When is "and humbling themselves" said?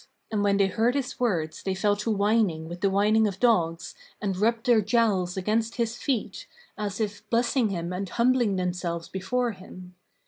7.93-9.07